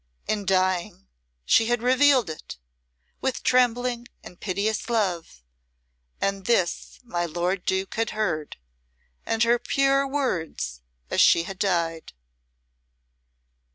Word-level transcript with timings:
In 0.25 0.47
dying 0.47 1.05
she 1.45 1.67
had 1.67 1.83
revealed 1.83 2.27
it, 2.27 2.57
with 3.21 3.43
trembling 3.43 4.07
and 4.23 4.39
piteous 4.39 4.89
love, 4.89 5.43
and 6.19 6.47
this 6.47 6.99
my 7.03 7.27
lord 7.27 7.65
Duke 7.65 7.93
had 7.93 8.09
heard, 8.09 8.57
and 9.27 9.43
her 9.43 9.59
pure 9.59 10.07
words 10.07 10.81
as 11.11 11.21
she 11.21 11.43
had 11.43 11.59
died. 11.59 12.13